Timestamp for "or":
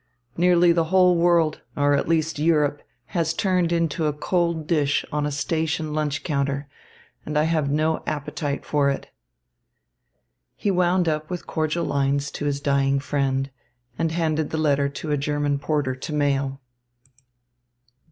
1.77-1.93